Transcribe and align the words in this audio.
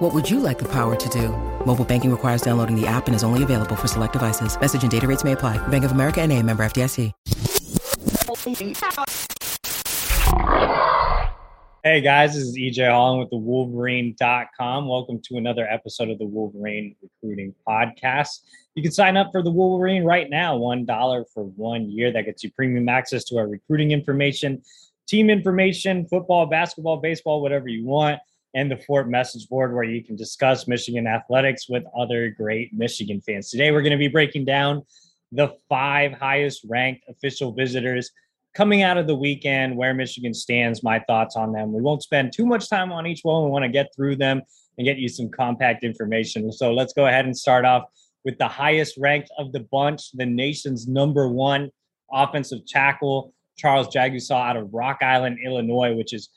What 0.00 0.14
would 0.14 0.30
you 0.30 0.40
like 0.40 0.58
the 0.58 0.64
power 0.64 0.96
to 0.96 1.08
do? 1.10 1.28
Mobile 1.66 1.84
banking 1.84 2.10
requires 2.10 2.40
downloading 2.40 2.74
the 2.74 2.86
app 2.86 3.06
and 3.06 3.14
is 3.14 3.22
only 3.22 3.42
available 3.42 3.76
for 3.76 3.86
select 3.86 4.14
devices. 4.14 4.58
Message 4.58 4.80
and 4.80 4.90
data 4.90 5.06
rates 5.06 5.24
may 5.24 5.32
apply. 5.32 5.58
Bank 5.68 5.84
of 5.84 5.92
America 5.92 6.22
and 6.22 6.32
a 6.32 6.42
member 6.42 6.62
FDIC. 6.62 7.12
Hey 11.84 12.00
guys, 12.00 12.32
this 12.32 12.44
is 12.44 12.56
EJ 12.56 12.88
Holland 12.90 13.20
with 13.20 13.28
the 13.28 13.36
Wolverine.com. 13.36 14.88
Welcome 14.88 15.20
to 15.24 15.36
another 15.36 15.68
episode 15.68 16.08
of 16.08 16.18
the 16.18 16.24
Wolverine 16.24 16.96
Recruiting 17.02 17.54
Podcast. 17.68 18.40
You 18.74 18.82
can 18.82 18.92
sign 18.92 19.18
up 19.18 19.28
for 19.32 19.42
the 19.42 19.50
Wolverine 19.50 20.04
right 20.04 20.30
now, 20.30 20.56
$1 20.56 21.24
for 21.34 21.44
one 21.44 21.90
year. 21.90 22.10
That 22.10 22.24
gets 22.24 22.42
you 22.42 22.50
premium 22.52 22.88
access 22.88 23.22
to 23.24 23.36
our 23.36 23.46
recruiting 23.46 23.90
information, 23.90 24.62
team 25.06 25.28
information, 25.28 26.06
football, 26.06 26.46
basketball, 26.46 26.96
baseball, 26.96 27.42
whatever 27.42 27.68
you 27.68 27.84
want, 27.84 28.18
and 28.54 28.70
the 28.70 28.76
Fort 28.76 29.08
message 29.08 29.48
board 29.48 29.74
where 29.74 29.84
you 29.84 30.02
can 30.02 30.16
discuss 30.16 30.66
Michigan 30.66 31.06
athletics 31.06 31.68
with 31.68 31.84
other 31.96 32.30
great 32.30 32.72
Michigan 32.72 33.20
fans. 33.20 33.50
Today, 33.50 33.70
we're 33.70 33.82
going 33.82 33.92
to 33.92 33.98
be 33.98 34.08
breaking 34.08 34.44
down 34.44 34.82
the 35.32 35.54
five 35.68 36.12
highest 36.12 36.64
ranked 36.68 37.04
official 37.08 37.52
visitors 37.52 38.10
coming 38.54 38.82
out 38.82 38.98
of 38.98 39.06
the 39.06 39.14
weekend, 39.14 39.76
where 39.76 39.94
Michigan 39.94 40.34
stands, 40.34 40.82
my 40.82 40.98
thoughts 41.00 41.36
on 41.36 41.52
them. 41.52 41.72
We 41.72 41.80
won't 41.80 42.02
spend 42.02 42.32
too 42.32 42.46
much 42.46 42.68
time 42.68 42.90
on 42.90 43.06
each 43.06 43.20
one. 43.22 43.44
We 43.44 43.50
want 43.50 43.64
to 43.64 43.70
get 43.70 43.94
through 43.94 44.16
them 44.16 44.42
and 44.76 44.84
get 44.84 44.98
you 44.98 45.08
some 45.08 45.28
compact 45.30 45.84
information. 45.84 46.50
So 46.52 46.72
let's 46.72 46.92
go 46.92 47.06
ahead 47.06 47.26
and 47.26 47.36
start 47.36 47.64
off 47.64 47.84
with 48.24 48.38
the 48.38 48.48
highest 48.48 48.96
ranked 48.98 49.30
of 49.38 49.52
the 49.52 49.60
bunch, 49.60 50.10
the 50.12 50.26
nation's 50.26 50.88
number 50.88 51.28
one 51.28 51.70
offensive 52.12 52.66
tackle, 52.66 53.32
Charles 53.56 53.88
Jagusah 53.94 54.50
out 54.50 54.56
of 54.56 54.72
Rock 54.74 54.98
Island, 55.02 55.38
Illinois, 55.44 55.94
which 55.94 56.12
is 56.12 56.28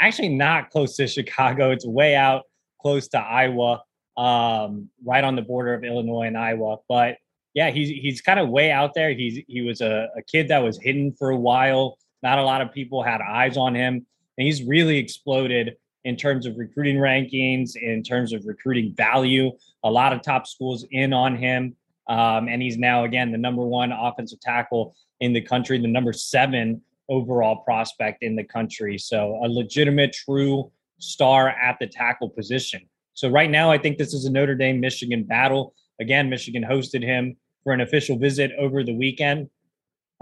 actually 0.00 0.30
not 0.30 0.70
close 0.70 0.96
to 0.96 1.06
Chicago. 1.06 1.70
It's 1.70 1.86
way 1.86 2.14
out 2.14 2.42
close 2.80 3.08
to 3.08 3.18
Iowa, 3.18 3.82
um, 4.16 4.88
right 5.04 5.24
on 5.24 5.36
the 5.36 5.42
border 5.42 5.74
of 5.74 5.84
Illinois 5.84 6.26
and 6.26 6.38
Iowa. 6.38 6.76
But 6.88 7.16
yeah, 7.54 7.70
he's 7.70 7.88
he's 7.88 8.20
kind 8.20 8.38
of 8.38 8.48
way 8.48 8.70
out 8.70 8.92
there. 8.94 9.12
He's 9.12 9.42
he 9.48 9.62
was 9.62 9.80
a, 9.80 10.08
a 10.16 10.22
kid 10.22 10.48
that 10.48 10.58
was 10.62 10.78
hidden 10.78 11.12
for 11.18 11.30
a 11.30 11.36
while. 11.36 11.98
Not 12.22 12.38
a 12.38 12.42
lot 12.42 12.60
of 12.60 12.72
people 12.72 13.02
had 13.02 13.20
eyes 13.20 13.56
on 13.56 13.74
him, 13.74 14.06
and 14.38 14.46
he's 14.46 14.62
really 14.62 14.98
exploded 14.98 15.76
in 16.04 16.16
terms 16.16 16.46
of 16.46 16.56
recruiting 16.56 16.96
rankings, 16.96 17.74
in 17.74 18.02
terms 18.02 18.32
of 18.32 18.44
recruiting 18.46 18.94
value. 18.94 19.50
A 19.84 19.90
lot 19.90 20.12
of 20.12 20.22
top 20.22 20.46
schools 20.46 20.84
in 20.90 21.12
on 21.12 21.36
him, 21.36 21.74
um, 22.08 22.48
and 22.48 22.62
he's 22.62 22.78
now 22.78 23.04
again 23.04 23.32
the 23.32 23.38
number 23.38 23.62
one 23.62 23.90
offensive 23.90 24.40
tackle 24.40 24.94
in 25.20 25.32
the 25.32 25.40
country, 25.40 25.78
the 25.78 25.88
number 25.88 26.12
seven 26.12 26.82
overall 27.08 27.56
prospect 27.56 28.22
in 28.22 28.36
the 28.36 28.44
country. 28.44 28.98
So 28.98 29.40
a 29.44 29.48
legitimate, 29.48 30.12
true 30.12 30.70
star 30.98 31.48
at 31.50 31.78
the 31.78 31.86
tackle 31.86 32.30
position. 32.30 32.88
So 33.14 33.28
right 33.28 33.50
now, 33.50 33.70
I 33.70 33.78
think 33.78 33.98
this 33.98 34.12
is 34.12 34.24
a 34.24 34.30
Notre 34.30 34.54
Dame 34.54 34.80
Michigan 34.80 35.24
battle. 35.24 35.74
Again, 36.00 36.28
Michigan 36.28 36.62
hosted 36.62 37.02
him 37.02 37.36
for 37.64 37.72
an 37.72 37.80
official 37.80 38.18
visit 38.18 38.52
over 38.58 38.84
the 38.84 38.94
weekend. 38.94 39.48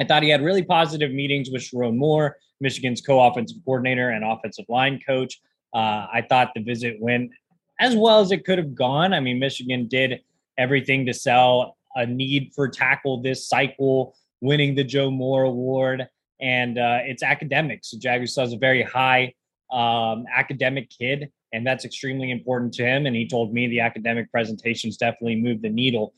I 0.00 0.04
thought 0.04 0.22
he 0.22 0.28
had 0.28 0.42
really 0.42 0.62
positive 0.62 1.12
meetings 1.12 1.50
with 1.50 1.62
Sherrone 1.62 1.96
Moore, 1.96 2.36
Michigan's 2.60 3.00
co-offensive 3.00 3.58
coordinator 3.64 4.10
and 4.10 4.24
offensive 4.24 4.64
line 4.69 5.00
coach. 5.06 5.41
Uh, 5.72 6.06
I 6.12 6.24
thought 6.28 6.52
the 6.54 6.62
visit 6.62 6.96
went 7.00 7.30
as 7.80 7.96
well 7.96 8.20
as 8.20 8.30
it 8.30 8.44
could 8.44 8.59
have 8.59 8.75
gone. 8.75 9.12
I 9.12 9.20
mean, 9.20 9.38
Michigan 9.38 9.88
did 9.88 10.20
everything 10.56 11.06
to 11.06 11.14
sell 11.14 11.76
a 11.97 12.06
need 12.06 12.53
for 12.54 12.69
tackle 12.69 13.22
this 13.22 13.48
cycle, 13.48 14.16
winning 14.41 14.75
the 14.75 14.84
Joe 14.84 15.10
Moore 15.10 15.44
Award, 15.44 16.09
and 16.44 16.78
uh, 16.78 16.99
it's 17.03 17.22
academics. 17.22 17.91
So 17.91 17.97
Jagusah 17.97 18.44
is 18.47 18.53
a 18.53 18.59
very 18.59 18.82
high 18.82 19.34
um, 19.72 20.27
academic 20.32 20.91
kid, 20.91 21.31
and 21.53 21.66
that's 21.66 21.84
extremely 21.84 22.31
important 22.31 22.75
to 22.75 22.84
him. 22.84 23.06
And 23.06 23.16
he 23.16 23.27
told 23.27 23.53
me 23.53 23.66
the 23.66 23.81
academic 23.81 24.31
presentations 24.31 24.97
definitely 24.97 25.37
moved 25.37 25.62
the 25.62 25.71
needle 25.71 26.15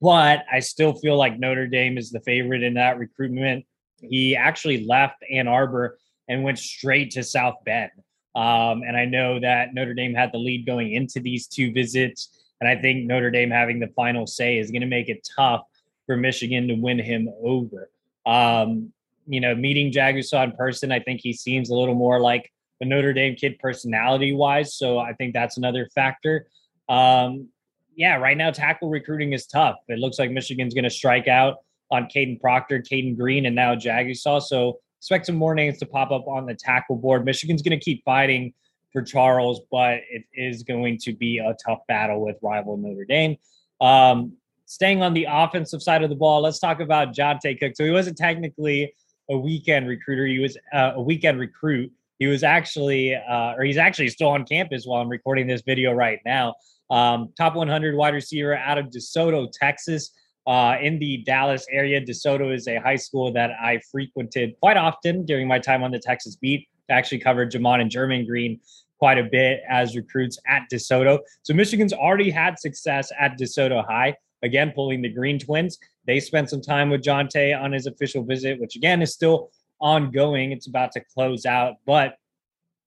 but 0.00 0.44
I 0.50 0.60
still 0.60 0.92
feel 0.94 1.16
like 1.16 1.38
Notre 1.38 1.66
Dame 1.66 1.98
is 1.98 2.10
the 2.10 2.20
favorite 2.20 2.62
in 2.62 2.74
that 2.74 2.98
recruitment. 2.98 3.64
He 4.00 4.36
actually 4.36 4.84
left 4.84 5.22
Ann 5.30 5.48
Arbor 5.48 5.98
and 6.28 6.42
went 6.42 6.58
straight 6.58 7.12
to 7.12 7.22
South 7.22 7.56
Bend. 7.64 7.90
Um, 8.34 8.82
and 8.86 8.96
I 8.96 9.04
know 9.04 9.40
that 9.40 9.74
Notre 9.74 9.94
Dame 9.94 10.14
had 10.14 10.32
the 10.32 10.38
lead 10.38 10.66
going 10.66 10.92
into 10.92 11.20
these 11.20 11.46
two 11.46 11.72
visits. 11.72 12.46
And 12.60 12.68
I 12.68 12.80
think 12.80 13.06
Notre 13.06 13.30
Dame 13.30 13.50
having 13.50 13.78
the 13.78 13.88
final 13.88 14.26
say 14.26 14.58
is 14.58 14.70
going 14.70 14.82
to 14.82 14.88
make 14.88 15.08
it 15.08 15.26
tough 15.36 15.62
for 16.06 16.16
Michigan 16.16 16.68
to 16.68 16.74
win 16.74 16.98
him 16.98 17.28
over. 17.42 17.90
Um, 18.26 18.92
you 19.28 19.40
know, 19.40 19.54
meeting 19.54 19.92
Jagusah 19.92 20.44
in 20.44 20.52
person, 20.52 20.90
I 20.90 21.00
think 21.00 21.20
he 21.20 21.32
seems 21.32 21.70
a 21.70 21.74
little 21.74 21.94
more 21.94 22.20
like 22.20 22.50
a 22.80 22.84
Notre 22.84 23.12
Dame 23.12 23.36
kid 23.36 23.58
personality 23.58 24.32
wise. 24.32 24.74
So 24.74 24.98
I 24.98 25.12
think 25.12 25.34
that's 25.34 25.56
another 25.56 25.88
factor. 25.94 26.46
Um, 26.88 27.48
yeah, 27.94 28.16
right 28.16 28.36
now 28.36 28.50
tackle 28.50 28.88
recruiting 28.88 29.32
is 29.32 29.46
tough. 29.46 29.76
It 29.88 29.98
looks 29.98 30.18
like 30.18 30.30
Michigan's 30.30 30.72
going 30.72 30.84
to 30.84 30.90
strike 30.90 31.28
out 31.28 31.56
on 31.90 32.04
Kadyn 32.04 32.40
Proctor, 32.40 32.80
Cayden 32.80 33.16
Green, 33.16 33.46
and 33.46 33.56
now 33.56 33.74
Jagusah. 33.74 34.42
So 34.42 34.78
expect 34.98 35.26
some 35.26 35.36
more 35.36 35.54
names 35.54 35.78
to 35.78 35.86
pop 35.86 36.10
up 36.10 36.26
on 36.26 36.46
the 36.46 36.54
tackle 36.54 36.96
board. 36.96 37.24
Michigan's 37.24 37.62
going 37.62 37.78
to 37.78 37.84
keep 37.84 38.04
fighting 38.04 38.52
for 38.92 39.02
Charles, 39.02 39.60
but 39.70 40.00
it 40.10 40.24
is 40.32 40.62
going 40.62 40.98
to 40.98 41.12
be 41.12 41.38
a 41.38 41.54
tough 41.64 41.80
battle 41.88 42.24
with 42.24 42.36
rival 42.42 42.76
Notre 42.76 43.04
Dame. 43.04 43.36
Um, 43.80 44.32
staying 44.66 45.02
on 45.02 45.14
the 45.14 45.26
offensive 45.28 45.82
side 45.82 46.02
of 46.02 46.10
the 46.10 46.16
ball, 46.16 46.40
let's 46.42 46.58
talk 46.58 46.80
about 46.80 47.14
Johntay 47.14 47.58
Cook. 47.58 47.72
So 47.74 47.84
he 47.84 47.90
wasn't 47.90 48.16
technically 48.16 48.94
a 49.30 49.36
weekend 49.36 49.88
recruiter; 49.88 50.26
he 50.26 50.38
was 50.38 50.56
uh, 50.72 50.92
a 50.96 51.02
weekend 51.02 51.38
recruit. 51.38 51.92
He 52.18 52.26
was 52.26 52.42
actually, 52.42 53.14
uh, 53.14 53.54
or 53.56 53.62
he's 53.62 53.76
actually 53.76 54.08
still 54.08 54.28
on 54.28 54.44
campus 54.44 54.84
while 54.86 55.00
I'm 55.00 55.08
recording 55.08 55.46
this 55.46 55.62
video 55.62 55.92
right 55.92 56.18
now. 56.26 56.54
Um, 56.90 57.32
top 57.36 57.54
100 57.54 57.94
wide 57.94 58.14
receiver 58.14 58.56
out 58.56 58.78
of 58.78 58.86
DeSoto, 58.86 59.48
Texas, 59.52 60.10
uh, 60.48 60.76
in 60.80 60.98
the 60.98 61.18
Dallas 61.18 61.66
area. 61.70 62.00
DeSoto 62.00 62.52
is 62.52 62.66
a 62.66 62.76
high 62.76 62.96
school 62.96 63.30
that 63.34 63.50
I 63.60 63.80
frequented 63.92 64.54
quite 64.60 64.78
often 64.78 65.26
during 65.26 65.46
my 65.46 65.58
time 65.58 65.82
on 65.82 65.90
the 65.90 65.98
Texas 65.98 66.36
beat. 66.36 66.66
I 66.90 66.94
actually 66.94 67.18
covered 67.18 67.52
Jamon 67.52 67.82
and 67.82 67.90
German 67.90 68.26
Green 68.26 68.58
quite 68.98 69.18
a 69.18 69.24
bit 69.24 69.60
as 69.68 69.94
recruits 69.94 70.38
at 70.48 70.62
DeSoto. 70.72 71.20
So 71.42 71.52
Michigan's 71.52 71.92
already 71.92 72.30
had 72.30 72.58
success 72.58 73.12
at 73.20 73.38
DeSoto 73.38 73.84
High. 73.86 74.16
Again, 74.42 74.72
pulling 74.74 75.02
the 75.02 75.08
Green 75.08 75.38
Twins. 75.38 75.78
They 76.06 76.20
spent 76.20 76.50
some 76.50 76.62
time 76.62 76.90
with 76.90 77.02
Johntay 77.02 77.60
on 77.60 77.72
his 77.72 77.86
official 77.86 78.24
visit, 78.24 78.60
which 78.60 78.76
again 78.76 79.02
is 79.02 79.12
still 79.12 79.50
ongoing. 79.80 80.52
It's 80.52 80.66
about 80.66 80.92
to 80.92 81.00
close 81.00 81.46
out, 81.46 81.76
but 81.86 82.16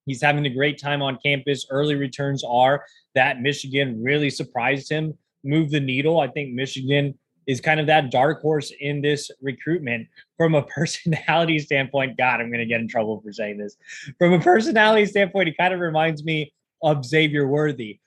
he's 0.06 0.22
having 0.22 0.46
a 0.46 0.50
great 0.50 0.80
time 0.80 1.02
on 1.02 1.18
campus. 1.24 1.66
Early 1.70 1.96
returns 1.96 2.44
are 2.44 2.86
that 3.16 3.42
Michigan 3.42 4.02
really 4.02 4.30
surprised 4.30 4.90
him, 4.90 5.18
moved 5.44 5.72
the 5.72 5.80
needle. 5.80 6.20
I 6.20 6.28
think 6.28 6.54
Michigan 6.54 7.18
is 7.48 7.60
kind 7.60 7.80
of 7.80 7.88
that 7.88 8.12
dark 8.12 8.42
horse 8.42 8.72
in 8.80 9.02
this 9.02 9.30
recruitment 9.42 10.08
from 10.38 10.56
a 10.56 10.64
personality 10.76 11.60
standpoint. 11.60 12.18
God, 12.18 12.40
I'm 12.40 12.50
going 12.50 12.60
to 12.60 12.66
get 12.66 12.82
in 12.82 12.88
trouble 12.88 13.22
for 13.22 13.32
saying 13.32 13.58
this. 13.58 13.76
From 14.18 14.34
a 14.34 14.40
personality 14.40 15.06
standpoint, 15.06 15.48
he 15.48 15.54
kind 15.54 15.74
of 15.74 15.80
reminds 15.80 16.24
me 16.24 16.54
of 16.84 17.06
Xavier 17.06 17.48
Worthy 17.48 18.00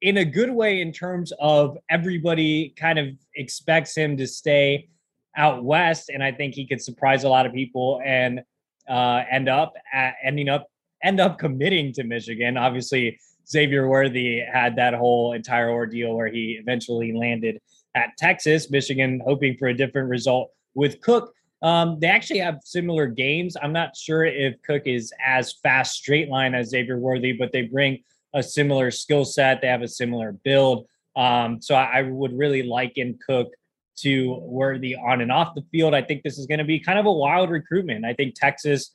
in 0.00 0.18
a 0.18 0.24
good 0.24 0.50
way 0.50 0.80
in 0.80 0.92
terms 0.92 1.32
of 1.40 1.76
everybody 1.90 2.74
kind 2.76 2.98
of 2.98 3.08
expects 3.34 3.96
him 3.96 4.16
to 4.16 4.26
stay 4.26 4.88
out 5.36 5.64
west 5.64 6.08
and 6.08 6.22
i 6.22 6.32
think 6.32 6.54
he 6.54 6.66
could 6.66 6.80
surprise 6.80 7.24
a 7.24 7.28
lot 7.28 7.46
of 7.46 7.52
people 7.52 8.00
and 8.04 8.40
uh, 8.88 9.22
end 9.30 9.48
up 9.48 9.74
at, 9.92 10.14
ending 10.24 10.48
up 10.48 10.66
end 11.02 11.20
up 11.20 11.38
committing 11.38 11.92
to 11.92 12.04
michigan 12.04 12.56
obviously 12.56 13.18
Xavier 13.48 13.88
Worthy 13.88 14.40
had 14.40 14.76
that 14.76 14.94
whole 14.94 15.32
entire 15.32 15.70
ordeal 15.70 16.14
where 16.14 16.28
he 16.28 16.58
eventually 16.60 17.12
landed 17.12 17.60
at 17.94 18.16
Texas, 18.18 18.70
Michigan, 18.70 19.22
hoping 19.24 19.56
for 19.56 19.68
a 19.68 19.74
different 19.74 20.08
result 20.08 20.50
with 20.74 21.00
Cook. 21.00 21.32
Um, 21.62 21.98
they 21.98 22.08
actually 22.08 22.40
have 22.40 22.60
similar 22.62 23.06
games. 23.06 23.56
I'm 23.60 23.72
not 23.72 23.96
sure 23.96 24.24
if 24.24 24.54
Cook 24.62 24.82
is 24.84 25.12
as 25.24 25.54
fast 25.62 25.94
straight 25.94 26.28
line 26.28 26.54
as 26.54 26.68
Xavier 26.68 26.98
Worthy, 26.98 27.32
but 27.32 27.50
they 27.52 27.62
bring 27.62 28.02
a 28.34 28.42
similar 28.42 28.90
skill 28.90 29.24
set. 29.24 29.60
They 29.60 29.68
have 29.68 29.82
a 29.82 29.88
similar 29.88 30.32
build. 30.32 30.86
Um, 31.16 31.60
so 31.60 31.74
I, 31.74 31.98
I 31.98 32.02
would 32.02 32.36
really 32.36 32.62
liken 32.62 33.18
Cook 33.26 33.48
to 34.02 34.38
Worthy 34.42 34.94
on 34.94 35.20
and 35.20 35.32
off 35.32 35.54
the 35.54 35.64
field. 35.72 35.94
I 35.94 36.02
think 36.02 36.22
this 36.22 36.38
is 36.38 36.46
going 36.46 36.58
to 36.58 36.64
be 36.64 36.78
kind 36.78 36.98
of 36.98 37.06
a 37.06 37.12
wild 37.12 37.50
recruitment. 37.50 38.04
I 38.04 38.14
think 38.14 38.34
Texas 38.34 38.92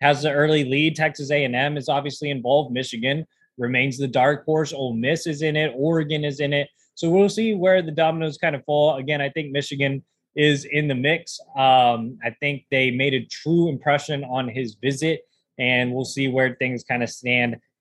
has 0.00 0.22
the 0.22 0.32
early 0.32 0.64
lead. 0.64 0.96
Texas 0.96 1.30
A&M 1.30 1.76
is 1.76 1.88
obviously 1.88 2.30
involved. 2.30 2.72
Michigan 2.72 3.26
remains 3.58 3.98
the 3.98 4.08
dark 4.08 4.44
horse. 4.44 4.72
Ole 4.72 4.94
Miss 4.94 5.26
is 5.26 5.42
in 5.42 5.56
it. 5.56 5.72
Oregon 5.74 6.24
is 6.24 6.40
in 6.40 6.52
it. 6.52 6.68
So 6.94 7.10
we'll 7.10 7.28
see 7.28 7.54
where 7.54 7.82
the 7.82 7.92
dominoes 7.92 8.38
kind 8.38 8.56
of 8.56 8.64
fall. 8.64 8.96
Again, 8.96 9.20
I 9.20 9.28
think 9.30 9.52
Michigan 9.52 10.02
is 10.34 10.66
in 10.66 10.88
the 10.88 10.94
mix. 10.94 11.38
Um, 11.56 12.18
I 12.24 12.30
think 12.40 12.64
they 12.70 12.90
made 12.90 13.14
a 13.14 13.26
true 13.26 13.68
impression 13.68 14.24
on 14.24 14.48
his 14.48 14.74
visit, 14.74 15.22
and 15.58 15.92
we'll 15.92 16.04
see 16.04 16.28
where 16.28 16.56
things 16.58 16.84
kind 16.84 17.02
of 17.02 17.10
stand 17.10 17.56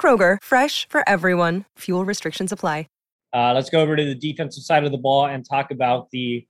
Kroger, 0.00 0.38
fresh 0.42 0.88
for 0.88 1.08
everyone. 1.08 1.66
Fuel 1.78 2.04
restrictions 2.04 2.50
apply. 2.50 2.86
Uh, 3.34 3.52
let's 3.54 3.70
go 3.70 3.80
over 3.80 3.96
to 3.96 4.04
the 4.04 4.14
defensive 4.14 4.62
side 4.62 4.84
of 4.84 4.92
the 4.92 4.98
ball 4.98 5.26
and 5.26 5.48
talk 5.48 5.70
about 5.70 6.10
the 6.10 6.46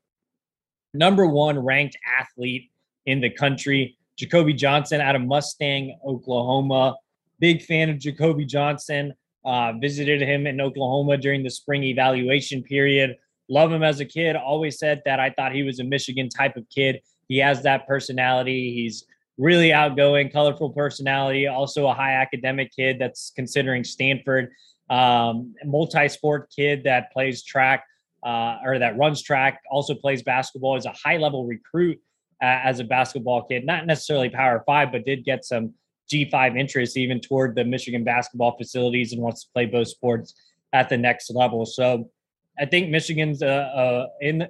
number 0.95 1.27
one 1.27 1.59
ranked 1.59 1.97
athlete 2.19 2.71
in 3.07 3.21
the 3.21 3.31
country, 3.31 3.97
Jacobe 4.17 4.57
Johnson 4.57 5.01
out 5.01 5.15
of 5.15 5.23
Mustang, 5.23 5.97
Oklahoma. 6.05 6.97
Big 7.39 7.63
fan 7.63 7.89
of 7.89 7.99
Jacobe 7.99 8.45
Johnson. 8.47 9.13
Uh, 9.45 9.73
visited 9.81 10.21
him 10.21 10.47
in 10.47 10.61
Oklahoma 10.61 11.17
during 11.17 11.43
the 11.43 11.51
spring 11.51 11.83
evaluation 11.83 12.63
period. 12.63 13.17
Love 13.49 13.73
him 13.73 13.83
as 13.83 13.99
a 14.01 14.05
kid. 14.05 14.37
Always 14.37 14.79
said 14.79 15.03
that 15.05 15.19
I 15.19 15.31
thought 15.31 15.53
he 15.53 15.65
was 15.65 15.81
a 15.81 15.85
Michigan 15.85 16.29
type 16.29 16.57
of 16.57 16.65
kid. 16.69 17.01
He 17.29 17.39
has 17.39 17.63
that 17.63 17.87
personality. 17.89 18.73
He's 18.73 19.05
really 19.43 19.73
outgoing, 19.73 20.31
colorful 20.31 20.71
personality. 20.71 21.49
Also 21.49 21.89
a 21.89 21.95
high 21.95 22.15
academic 22.15 22.71
kid 22.75 22.99
that's 23.01 23.33
considering 23.35 23.83
Stanford 23.83 24.51
um, 24.89 25.55
multi-sport 25.65 26.49
kid 26.55 26.85
that 26.85 27.13
plays 27.13 27.43
track 27.43 27.85
uh, 28.25 28.59
or 28.65 28.79
that 28.79 28.97
runs 28.97 29.21
track, 29.23 29.61
also 29.71 29.95
plays 29.95 30.23
basketball. 30.23 30.77
Is 30.77 30.87
a 30.87 30.95
high-level 31.05 31.47
recruit 31.47 31.99
uh, 32.41 32.61
as 32.63 32.79
a 32.79 32.85
basketball 32.85 33.43
kid, 33.45 33.67
not 33.67 33.87
necessarily 33.87 34.29
Power 34.29 34.63
Five, 34.65 34.93
but 34.93 35.05
did 35.05 35.25
get 35.25 35.45
some 35.45 35.75
G5 36.13 36.59
interest 36.59 36.97
even 36.97 37.21
toward 37.21 37.57
the 37.57 37.65
Michigan 37.65 38.05
basketball 38.05 38.57
facilities 38.57 39.13
and 39.13 39.23
wants 39.23 39.45
to 39.45 39.51
play 39.53 39.67
both 39.67 39.89
sports 39.89 40.35
at 40.73 40.89
the 40.89 40.99
next 40.99 41.31
level. 41.31 41.67
So 41.67 42.11
I 42.59 42.67
think 42.67 42.91
Michigan's 42.91 43.43
uh, 43.43 43.47
uh, 43.47 44.07
in 44.21 44.47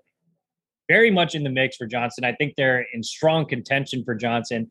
very 0.88 1.10
much 1.10 1.34
in 1.34 1.44
the 1.44 1.50
mix 1.50 1.76
for 1.76 1.86
Johnson. 1.86 2.24
I 2.24 2.32
think 2.32 2.54
they're 2.56 2.86
in 2.92 3.02
strong 3.02 3.46
contention 3.46 4.04
for 4.04 4.14
Johnson. 4.14 4.70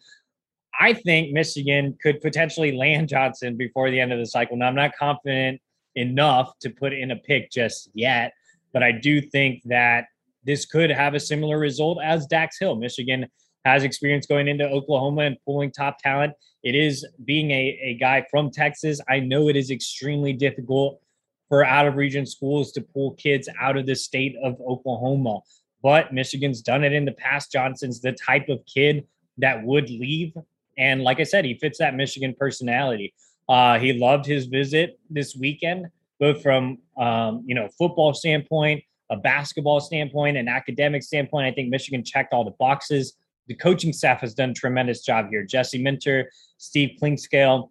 I 0.79 0.93
think 0.93 1.31
Michigan 1.31 1.97
could 2.01 2.21
potentially 2.21 2.71
land 2.71 3.09
Johnson 3.09 3.57
before 3.57 3.91
the 3.91 3.99
end 3.99 4.13
of 4.13 4.19
the 4.19 4.25
cycle. 4.25 4.57
Now, 4.57 4.67
I'm 4.67 4.75
not 4.75 4.91
confident 4.97 5.61
enough 5.95 6.57
to 6.59 6.69
put 6.69 6.93
in 6.93 7.11
a 7.11 7.15
pick 7.17 7.51
just 7.51 7.89
yet, 7.93 8.33
but 8.73 8.83
I 8.83 8.91
do 8.91 9.21
think 9.21 9.61
that 9.65 10.05
this 10.43 10.65
could 10.65 10.89
have 10.89 11.13
a 11.13 11.19
similar 11.19 11.59
result 11.59 11.99
as 12.03 12.25
Dax 12.25 12.57
Hill. 12.57 12.75
Michigan 12.75 13.27
has 13.65 13.83
experience 13.83 14.25
going 14.25 14.47
into 14.47 14.67
Oklahoma 14.67 15.21
and 15.21 15.37
pulling 15.45 15.71
top 15.71 15.97
talent. 15.99 16.33
It 16.63 16.73
is 16.73 17.05
being 17.25 17.51
a, 17.51 17.79
a 17.83 17.97
guy 17.99 18.25
from 18.31 18.49
Texas. 18.49 18.99
I 19.09 19.19
know 19.19 19.49
it 19.49 19.55
is 19.55 19.69
extremely 19.69 20.33
difficult 20.33 20.99
for 21.47 21.65
out 21.65 21.85
of 21.85 21.95
region 21.95 22.25
schools 22.25 22.71
to 22.71 22.81
pull 22.81 23.11
kids 23.15 23.49
out 23.59 23.77
of 23.77 23.85
the 23.85 23.95
state 23.95 24.35
of 24.43 24.55
Oklahoma, 24.61 25.39
but 25.81 26.13
Michigan's 26.13 26.61
done 26.61 26.83
it 26.83 26.93
in 26.93 27.05
the 27.05 27.11
past. 27.11 27.51
Johnson's 27.51 28.01
the 28.01 28.11
type 28.13 28.49
of 28.49 28.59
kid 28.65 29.05
that 29.37 29.63
would 29.63 29.89
leave 29.89 30.33
and 30.77 31.03
like 31.03 31.19
I 31.19 31.23
said, 31.23 31.45
he 31.45 31.53
fits 31.53 31.79
that 31.79 31.95
Michigan 31.95 32.35
personality. 32.37 33.13
Uh, 33.47 33.77
he 33.79 33.93
loved 33.93 34.25
his 34.25 34.45
visit 34.45 34.99
this 35.09 35.35
weekend, 35.35 35.87
both 36.19 36.41
from 36.41 36.79
um, 36.97 37.43
you 37.45 37.55
know 37.55 37.67
football 37.77 38.13
standpoint, 38.13 38.83
a 39.09 39.17
basketball 39.17 39.79
standpoint, 39.79 40.37
an 40.37 40.47
academic 40.47 41.03
standpoint. 41.03 41.45
I 41.45 41.51
think 41.51 41.69
Michigan 41.69 42.03
checked 42.03 42.33
all 42.33 42.43
the 42.43 42.55
boxes. 42.59 43.13
The 43.47 43.55
coaching 43.55 43.93
staff 43.93 44.21
has 44.21 44.33
done 44.33 44.51
a 44.51 44.53
tremendous 44.53 45.03
job 45.03 45.27
here. 45.29 45.43
Jesse 45.43 45.81
Minter, 45.81 46.31
Steve 46.57 46.97
Clinkscale, 47.01 47.69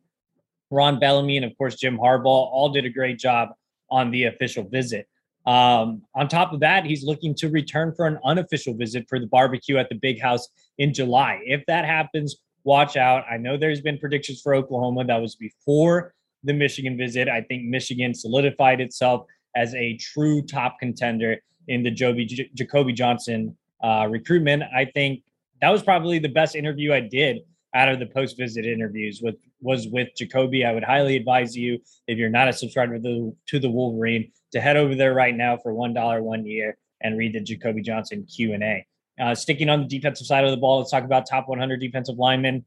Ron 0.71 1.01
Bellamy, 1.01 1.37
and 1.37 1.47
of 1.47 1.57
course 1.59 1.77
Jim 1.77 1.99
Harbaugh 1.99 2.27
all 2.27 2.69
did 2.69 2.85
a 2.85 2.91
great 2.91 3.19
job 3.19 3.51
on 3.91 4.11
the 4.11 4.25
official 4.25 4.65
visit. 4.65 5.09
Um, 5.47 6.03
on 6.15 6.29
top 6.29 6.53
of 6.53 6.61
that, 6.61 6.85
he's 6.85 7.03
looking 7.03 7.35
to 7.37 7.49
return 7.49 7.95
for 7.95 8.07
an 8.07 8.19
unofficial 8.25 8.75
visit 8.75 9.07
for 9.09 9.19
the 9.19 9.27
barbecue 9.27 9.79
at 9.79 9.89
the 9.89 9.95
Big 9.95 10.21
House 10.21 10.49
in 10.79 10.93
July. 10.93 11.41
If 11.45 11.65
that 11.67 11.85
happens, 11.85 12.37
watch 12.65 12.97
out. 12.97 13.25
I 13.31 13.37
know 13.37 13.57
there's 13.57 13.81
been 13.81 13.99
predictions 13.99 14.41
for 14.43 14.55
Oklahoma 14.55 15.05
that 15.05 15.21
was 15.21 15.37
before 15.37 16.15
the 16.45 16.53
Michigan 16.53 16.97
visit. 16.97 17.29
I 17.29 17.43
think 17.43 17.65
Michigan 17.65 18.15
solidified 18.15 18.81
itself 18.81 19.27
as 19.57 19.75
a 19.75 19.97
true 19.97 20.43
top 20.43 20.79
contender 20.79 21.39
in 21.69 21.83
the 21.83 21.91
Joby, 21.91 22.27
J- 22.27 22.51
Jacobe 22.55 22.93
Johnson 22.93 23.57
uh, 23.83 24.07
recruitment. 24.11 24.63
I 24.75 24.85
think 24.85 25.23
that 25.61 25.71
was 25.71 25.83
probably 25.83 26.19
the 26.19 26.29
best 26.29 26.55
interview 26.55 26.93
I 26.93 27.01
did 27.01 27.41
out 27.75 27.89
of 27.89 27.99
the 27.99 28.07
post 28.07 28.37
visit 28.37 28.67
interviews 28.67 29.21
with 29.23 29.37
was 29.61 29.87
with 29.89 30.09
Jacobe. 30.17 30.65
I 30.67 30.73
would 30.73 30.85
highly 30.85 31.17
advise 31.17 31.57
you 31.57 31.79
if 32.07 32.19
you're 32.19 32.31
not 32.31 32.49
a 32.49 32.53
subscriber 32.53 32.99
to 32.99 33.37
to 33.49 33.59
the 33.59 33.71
Wolverine 33.71 34.33
to 34.53 34.61
head 34.61 34.77
over 34.77 34.95
there 34.95 35.15
right 35.15 35.35
now 35.35 35.57
for 35.57 35.73
one 35.73 35.95
dollar 35.95 36.23
one 36.23 36.47
year 36.47 36.77
and 37.01 37.17
read 37.17 37.35
the 37.35 37.41
Jacobe 37.41 37.83
Johnson 37.83 38.25
Q 38.25 38.55
and 38.55 38.63
A. 38.63 38.87
Uh, 39.21 39.35
sticking 39.35 39.69
on 39.69 39.81
the 39.81 39.87
defensive 39.87 40.27
side 40.27 40.45
of 40.45 40.51
the 40.51 40.57
ball, 40.57 40.79
let's 40.79 40.91
talk 40.91 41.05
about 41.05 41.29
top 41.29 41.49
100 41.49 41.79
defensive 41.79 42.19
linemen. 42.19 42.65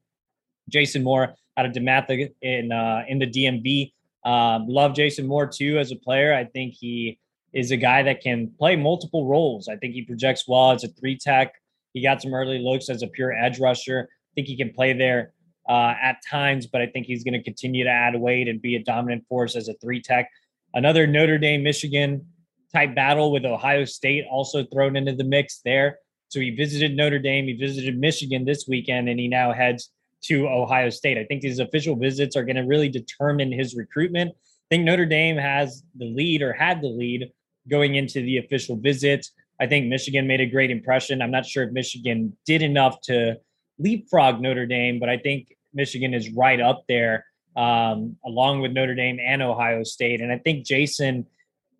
Jason 0.69 1.03
Moore 1.03 1.33
out 1.57 1.65
of 1.65 1.71
DeMatha 1.71 2.31
in 2.41 2.71
uh, 2.71 3.03
in 3.07 3.19
the 3.19 3.27
DMV. 3.27 3.91
Um, 4.25 4.67
love 4.67 4.95
Jason 4.95 5.27
Moore 5.27 5.47
too 5.47 5.77
as 5.79 5.91
a 5.91 5.95
player. 5.95 6.33
I 6.33 6.45
think 6.45 6.73
he 6.73 7.19
is 7.53 7.71
a 7.71 7.77
guy 7.77 8.03
that 8.03 8.21
can 8.21 8.51
play 8.57 8.75
multiple 8.75 9.27
roles. 9.27 9.67
I 9.67 9.75
think 9.75 9.93
he 9.93 10.01
projects 10.01 10.47
well 10.47 10.71
as 10.71 10.83
a 10.83 10.87
three 10.87 11.17
tech. 11.17 11.53
He 11.93 12.01
got 12.01 12.21
some 12.21 12.33
early 12.33 12.59
looks 12.59 12.89
as 12.89 13.03
a 13.03 13.07
pure 13.07 13.33
edge 13.33 13.59
rusher. 13.59 14.09
I 14.09 14.31
think 14.35 14.47
he 14.47 14.57
can 14.57 14.73
play 14.73 14.93
there 14.93 15.33
uh, 15.69 15.93
at 16.01 16.17
times, 16.27 16.65
but 16.65 16.81
I 16.81 16.87
think 16.87 17.05
he's 17.05 17.23
going 17.23 17.35
to 17.35 17.43
continue 17.43 17.83
to 17.83 17.89
add 17.89 18.19
weight 18.19 18.47
and 18.47 18.61
be 18.61 18.75
a 18.75 18.83
dominant 18.83 19.27
force 19.27 19.55
as 19.55 19.67
a 19.67 19.73
three 19.75 20.01
tech. 20.01 20.29
Another 20.73 21.05
Notre 21.05 21.37
Dame 21.37 21.63
Michigan 21.63 22.25
type 22.73 22.95
battle 22.95 23.31
with 23.31 23.45
Ohio 23.45 23.85
State 23.85 24.25
also 24.29 24.65
thrown 24.65 24.95
into 24.95 25.13
the 25.13 25.23
mix 25.23 25.61
there. 25.63 25.99
So 26.29 26.39
he 26.39 26.49
visited 26.49 26.95
Notre 26.95 27.19
Dame, 27.19 27.45
he 27.45 27.53
visited 27.53 27.97
Michigan 27.97 28.43
this 28.43 28.65
weekend, 28.67 29.07
and 29.07 29.19
he 29.19 29.27
now 29.27 29.53
heads 29.53 29.91
to 30.23 30.47
Ohio 30.47 30.89
State. 30.89 31.17
I 31.17 31.25
think 31.25 31.41
these 31.41 31.59
official 31.59 31.95
visits 31.95 32.35
are 32.35 32.43
going 32.43 32.55
to 32.55 32.63
really 32.63 32.89
determine 32.89 33.51
his 33.51 33.75
recruitment. 33.75 34.31
I 34.31 34.75
think 34.75 34.85
Notre 34.85 35.05
Dame 35.05 35.37
has 35.37 35.83
the 35.95 36.05
lead 36.05 36.41
or 36.41 36.53
had 36.53 36.81
the 36.81 36.87
lead 36.87 37.31
going 37.69 37.95
into 37.95 38.21
the 38.21 38.37
official 38.37 38.77
visit. 38.77 39.27
I 39.59 39.67
think 39.67 39.87
Michigan 39.87 40.25
made 40.25 40.41
a 40.41 40.47
great 40.47 40.71
impression. 40.71 41.21
I'm 41.21 41.31
not 41.31 41.45
sure 41.45 41.63
if 41.63 41.71
Michigan 41.71 42.35
did 42.45 42.63
enough 42.63 42.99
to 43.01 43.35
leapfrog 43.77 44.41
Notre 44.41 44.65
Dame, 44.65 44.99
but 44.99 45.09
I 45.09 45.17
think 45.17 45.55
Michigan 45.73 46.13
is 46.13 46.31
right 46.31 46.59
up 46.59 46.83
there 46.87 47.25
um, 47.55 48.17
along 48.25 48.61
with 48.61 48.71
Notre 48.71 48.95
Dame 48.95 49.19
and 49.19 49.41
Ohio 49.41 49.83
State. 49.83 50.21
And 50.21 50.31
I 50.31 50.37
think 50.37 50.65
Jason 50.65 51.25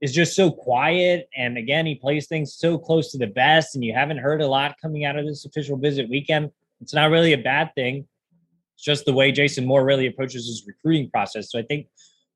is 0.02 0.12
just 0.12 0.36
so 0.36 0.52
quiet. 0.52 1.30
And 1.36 1.58
again, 1.58 1.86
he 1.86 1.96
plays 1.96 2.28
things 2.28 2.56
so 2.56 2.78
close 2.78 3.12
to 3.12 3.18
the 3.18 3.28
best, 3.28 3.76
and 3.76 3.84
you 3.84 3.94
haven't 3.94 4.18
heard 4.18 4.42
a 4.42 4.48
lot 4.48 4.76
coming 4.82 5.06
out 5.06 5.18
of 5.18 5.26
this 5.26 5.46
official 5.46 5.78
visit 5.78 6.10
weekend. 6.10 6.52
It's 6.82 6.94
not 6.94 7.10
really 7.10 7.34
a 7.34 7.38
bad 7.38 7.72
thing. 7.76 8.06
It's 8.76 8.84
just 8.84 9.06
the 9.06 9.14
way 9.14 9.32
Jason 9.32 9.66
Moore 9.66 9.86
really 9.86 10.08
approaches 10.08 10.46
his 10.46 10.66
recruiting 10.68 11.10
process. 11.10 11.50
So 11.52 11.58
I 11.58 11.64
think 11.64 11.88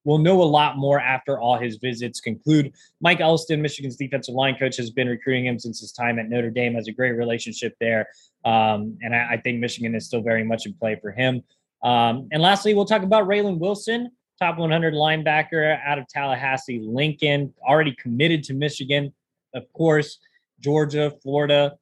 we'll 0.08 0.18
know 0.20 0.42
a 0.42 0.46
lot 0.46 0.78
more 0.78 1.02
after 1.02 1.38
all 1.38 1.58
his 1.58 1.76
visits 1.76 2.22
conclude. 2.22 2.72
Mike 3.02 3.20
Elston, 3.20 3.62
Michigan's 3.62 3.98
defensive 3.98 4.34
line 4.34 4.56
coach, 4.56 4.78
has 4.78 4.90
been 4.90 5.10
recruiting 5.10 5.46
him 5.46 5.60
since 5.60 5.82
his 5.82 5.92
time 5.92 6.18
at 6.18 6.30
Notre 6.30 6.50
Dame, 6.50 6.76
has 6.76 6.88
a 6.88 6.94
great 6.94 7.12
relationship 7.12 7.76
there. 7.82 8.08
Um, 8.46 8.98
and 9.02 9.14
I, 9.14 9.32
I, 9.32 9.42
think 9.44 9.60
Michigan 9.60 9.94
is 9.94 10.06
still 10.06 10.22
very 10.22 10.46
much 10.46 10.66
in 10.66 10.74
play 10.74 10.98
for 11.02 11.12
him. 11.12 11.44
Um, 11.84 12.28
and 12.32 12.42
lastly, 12.42 12.74
we'll 12.74 12.86
talk 12.86 13.04
about 13.04 13.28
Raylen 13.28 13.60
Wilson 13.60 14.12
top 14.40 14.58
100 14.58 14.94
linebacker 14.94 15.80
out 15.86 15.98
of 15.98 16.08
Tallahassee, 16.08 16.80
Lincoln, 16.84 17.54
already 17.68 17.94
committed 17.94 18.44
to 18.44 18.54
Michigan, 18.54 19.14
of 19.54 19.72
course, 19.74 20.20
Georgia, 20.60 21.12
Florida, 21.24 21.76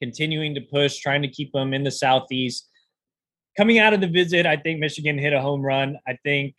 continuing 0.00 0.54
to 0.54 0.60
push, 0.60 0.98
trying 0.98 1.22
to 1.22 1.28
keep 1.28 1.52
them 1.52 1.74
in 1.74 1.82
the 1.82 1.90
Southeast. 1.90 2.68
Coming 3.56 3.78
out 3.78 3.92
of 3.92 4.00
the 4.00 4.06
visit, 4.06 4.46
I 4.46 4.56
think 4.56 4.78
Michigan 4.78 5.18
hit 5.18 5.32
a 5.32 5.40
home 5.40 5.62
run. 5.62 5.98
I 6.06 6.16
think 6.22 6.54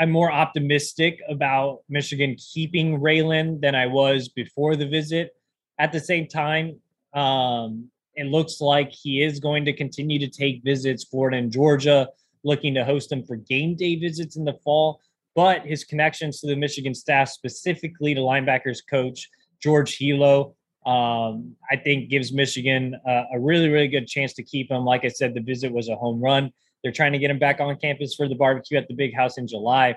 I'm 0.00 0.10
more 0.10 0.32
optimistic 0.32 1.20
about 1.28 1.80
Michigan 1.88 2.36
keeping 2.36 3.00
Raylen 3.00 3.60
than 3.60 3.74
I 3.74 3.86
was 3.86 4.28
before 4.28 4.76
the 4.76 4.86
visit. 4.86 5.30
At 5.78 5.92
the 5.92 6.00
same 6.00 6.26
time, 6.26 6.80
um, 7.12 7.90
it 8.18 8.26
looks 8.26 8.60
like 8.60 8.90
he 8.90 9.22
is 9.22 9.38
going 9.38 9.64
to 9.64 9.72
continue 9.72 10.18
to 10.18 10.28
take 10.28 10.64
visits, 10.64 11.04
Florida 11.04 11.36
and 11.36 11.52
Georgia 11.52 12.08
looking 12.42 12.74
to 12.74 12.84
host 12.84 13.12
him 13.12 13.24
for 13.24 13.36
game 13.36 13.76
day 13.76 13.94
visits 13.94 14.36
in 14.36 14.44
the 14.44 14.58
fall. 14.64 15.00
But 15.36 15.64
his 15.64 15.84
connections 15.84 16.40
to 16.40 16.48
the 16.48 16.56
Michigan 16.56 16.94
staff, 16.94 17.28
specifically 17.28 18.14
to 18.14 18.20
linebackers 18.20 18.78
coach 18.90 19.28
George 19.62 19.96
Helow, 19.98 20.54
um, 20.84 21.54
I 21.70 21.76
think 21.76 22.10
gives 22.10 22.32
Michigan 22.32 22.96
a, 23.06 23.24
a 23.34 23.38
really, 23.38 23.68
really 23.68 23.86
good 23.86 24.08
chance 24.08 24.32
to 24.34 24.42
keep 24.42 24.68
him. 24.68 24.84
Like 24.84 25.04
I 25.04 25.08
said, 25.08 25.34
the 25.34 25.40
visit 25.40 25.70
was 25.70 25.88
a 25.88 25.94
home 25.94 26.20
run. 26.20 26.50
They're 26.82 26.92
trying 26.92 27.12
to 27.12 27.18
get 27.18 27.30
him 27.30 27.38
back 27.38 27.60
on 27.60 27.76
campus 27.76 28.16
for 28.16 28.28
the 28.28 28.34
barbecue 28.34 28.78
at 28.78 28.88
the 28.88 28.94
big 28.94 29.14
house 29.14 29.38
in 29.38 29.46
July. 29.46 29.96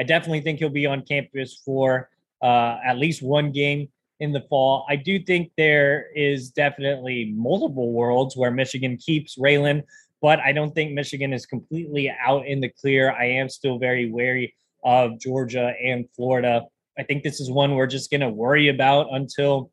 I 0.00 0.04
definitely 0.04 0.40
think 0.40 0.58
he'll 0.58 0.70
be 0.70 0.86
on 0.86 1.02
campus 1.02 1.60
for 1.62 2.08
uh, 2.42 2.78
at 2.82 2.96
least 2.96 3.22
one 3.22 3.52
game 3.52 3.88
in 4.20 4.32
the 4.32 4.40
fall. 4.42 4.84
I 4.88 4.96
do 4.96 5.18
think 5.18 5.52
there 5.56 6.06
is 6.14 6.50
definitely 6.50 7.32
multiple 7.36 7.92
worlds 7.92 8.36
where 8.36 8.50
Michigan 8.50 8.96
keeps 8.96 9.38
Raylen, 9.38 9.82
but 10.20 10.40
I 10.40 10.52
don't 10.52 10.74
think 10.74 10.92
Michigan 10.92 11.32
is 11.32 11.46
completely 11.46 12.10
out 12.10 12.46
in 12.46 12.60
the 12.60 12.68
clear. 12.68 13.12
I 13.12 13.26
am 13.26 13.48
still 13.48 13.78
very 13.78 14.10
wary 14.10 14.54
of 14.84 15.18
Georgia 15.20 15.74
and 15.82 16.06
Florida. 16.14 16.62
I 16.98 17.04
think 17.04 17.22
this 17.22 17.40
is 17.40 17.50
one 17.50 17.74
we're 17.74 17.86
just 17.86 18.10
going 18.10 18.22
to 18.22 18.28
worry 18.28 18.68
about 18.68 19.08
until 19.12 19.70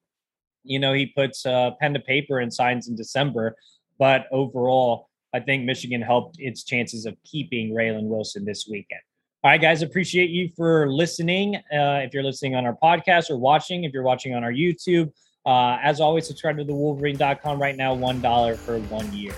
you 0.63 0.79
know 0.79 0.93
he 0.93 1.07
puts 1.07 1.45
uh, 1.45 1.71
pen 1.79 1.93
to 1.93 1.99
paper 1.99 2.39
and 2.39 2.53
signs 2.53 2.87
in 2.87 2.95
December. 2.95 3.55
But 3.97 4.27
overall, 4.31 5.09
I 5.33 5.39
think 5.39 5.65
Michigan 5.65 6.01
helped 6.01 6.37
its 6.39 6.63
chances 6.63 7.05
of 7.05 7.15
keeping 7.23 7.73
Raylen 7.73 8.03
Wilson 8.03 8.45
this 8.45 8.67
weekend. 8.69 9.01
All 9.45 9.51
right, 9.51 9.61
guys, 9.61 9.83
appreciate 9.83 10.31
you 10.31 10.49
for 10.57 10.89
listening. 10.89 11.57
Uh, 11.71 12.01
if 12.01 12.15
you're 12.15 12.23
listening 12.23 12.55
on 12.55 12.65
our 12.65 12.75
podcast 12.81 13.29
or 13.29 13.37
watching, 13.37 13.83
if 13.83 13.93
you're 13.93 14.01
watching 14.01 14.33
on 14.33 14.43
our 14.43 14.51
YouTube, 14.51 15.11
uh, 15.45 15.77
as 15.83 16.01
always, 16.01 16.25
subscribe 16.25 16.57
to 16.57 16.63
the 16.63 16.73
Wolverine.com 16.73 17.61
right 17.61 17.77
now, 17.77 17.95
$1 17.95 18.57
for 18.57 18.79
one 18.79 19.13
year. 19.13 19.35